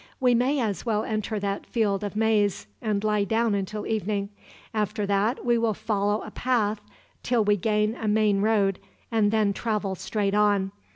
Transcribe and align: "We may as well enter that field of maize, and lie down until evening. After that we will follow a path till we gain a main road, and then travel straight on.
"We 0.19 0.33
may 0.33 0.59
as 0.59 0.83
well 0.83 1.03
enter 1.03 1.39
that 1.39 1.67
field 1.67 2.03
of 2.03 2.15
maize, 2.15 2.65
and 2.81 3.03
lie 3.03 3.23
down 3.23 3.53
until 3.53 3.85
evening. 3.85 4.29
After 4.73 5.05
that 5.05 5.45
we 5.45 5.59
will 5.59 5.75
follow 5.75 6.23
a 6.23 6.31
path 6.31 6.81
till 7.21 7.43
we 7.43 7.55
gain 7.55 7.93
a 7.93 8.07
main 8.07 8.41
road, 8.41 8.79
and 9.11 9.29
then 9.29 9.53
travel 9.53 9.93
straight 9.93 10.33
on. 10.33 10.71